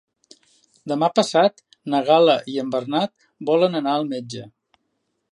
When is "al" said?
3.99-4.09